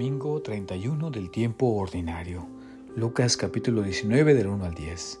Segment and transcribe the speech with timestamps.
[0.00, 2.46] Domingo 31 del tiempo ordinario.
[2.96, 5.20] Lucas capítulo 19 del 1 al 10.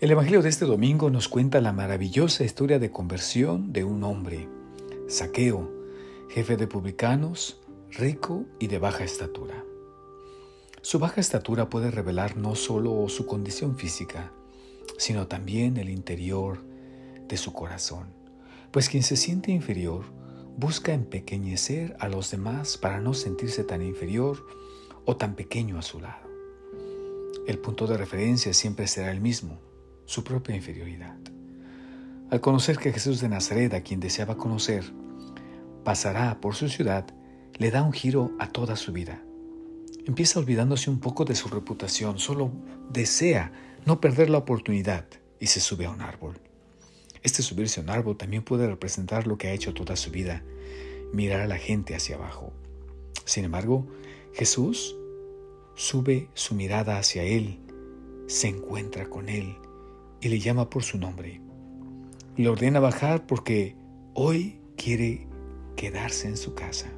[0.00, 4.48] El Evangelio de este domingo nos cuenta la maravillosa historia de conversión de un hombre,
[5.06, 5.70] Saqueo,
[6.30, 7.60] jefe de publicanos,
[7.90, 9.62] rico y de baja estatura.
[10.80, 14.32] Su baja estatura puede revelar no solo su condición física,
[14.96, 16.64] sino también el interior
[17.28, 18.06] de su corazón,
[18.70, 20.06] pues quien se siente inferior
[20.56, 24.46] busca empequeñecer a los demás para no sentirse tan inferior
[25.04, 26.28] o tan pequeño a su lado.
[27.46, 29.60] El punto de referencia siempre será el mismo,
[30.06, 31.16] su propia inferioridad.
[32.30, 34.84] Al conocer que Jesús de Nazaret, a quien deseaba conocer,
[35.84, 37.06] pasará por su ciudad,
[37.58, 39.22] le da un giro a toda su vida.
[40.06, 42.50] Empieza olvidándose un poco de su reputación, solo
[42.90, 43.52] desea
[43.84, 45.06] no perder la oportunidad
[45.38, 46.40] y se sube a un árbol.
[47.24, 50.44] Este subirse a un árbol también puede representar lo que ha hecho toda su vida,
[51.12, 52.52] mirar a la gente hacia abajo.
[53.24, 53.86] Sin embargo,
[54.34, 54.94] Jesús
[55.74, 57.58] sube su mirada hacia Él,
[58.26, 59.56] se encuentra con Él
[60.20, 61.40] y le llama por su nombre.
[62.36, 63.74] Le ordena bajar porque
[64.12, 65.26] hoy quiere
[65.76, 66.92] quedarse en su casa.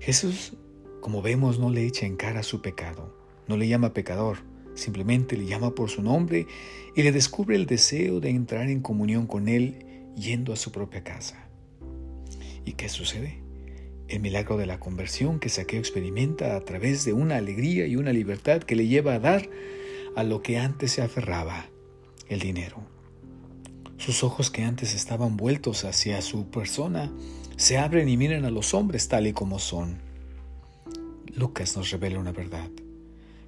[0.00, 0.54] Jesús,
[1.00, 3.14] como vemos, no le echa en cara su pecado,
[3.46, 4.38] no le llama pecador,
[4.78, 6.46] Simplemente le llama por su nombre
[6.94, 9.84] y le descubre el deseo de entrar en comunión con Él
[10.14, 11.48] yendo a su propia casa.
[12.64, 13.40] ¿Y qué sucede?
[14.06, 18.12] El milagro de la conversión que Saqueo experimenta a través de una alegría y una
[18.12, 19.50] libertad que le lleva a dar
[20.14, 21.66] a lo que antes se aferraba,
[22.28, 22.78] el dinero.
[23.96, 27.12] Sus ojos que antes estaban vueltos hacia su persona
[27.56, 29.98] se abren y miran a los hombres tal y como son.
[31.34, 32.70] Lucas nos revela una verdad.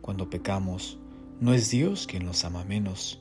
[0.00, 0.98] Cuando pecamos,
[1.42, 3.20] no es Dios quien nos ama menos,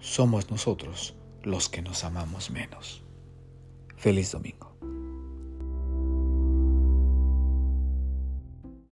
[0.00, 3.02] somos nosotros los que nos amamos menos.
[3.98, 4.74] Feliz domingo.